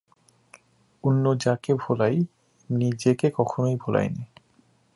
অন্য 1.03 1.25
যাকেই 1.37 1.75
ভোলাই, 1.75 2.15
নিজেকে 2.69 3.27
কখনোই 3.35 3.75
ভোলাই 3.75 4.07
নে। 4.09 4.23